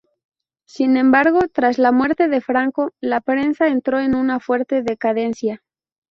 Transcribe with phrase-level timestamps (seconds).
[0.65, 5.61] Sin embargo, tras la muerte de Franco, "La Prensa" entró en una fuerte decadencia.